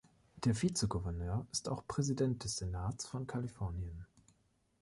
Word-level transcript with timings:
Der 0.45 0.59
Vizegouverneur 0.59 1.45
ist 1.51 1.69
auch 1.69 1.85
Präsident 1.85 2.43
des 2.43 2.57
Senats 2.57 3.05
von 3.05 3.27
Kalifornien. 3.27 4.07